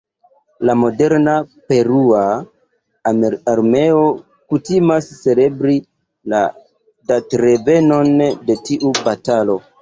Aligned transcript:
La 0.67 0.75
moderna 0.83 1.33
perua 1.73 2.21
armeo 3.53 3.99
kutimas 4.55 5.11
celebri 5.19 5.77
la 6.35 6.41
datrevenon 7.13 8.11
de 8.49 8.59
tiu 8.73 8.93
batalo. 9.05 9.61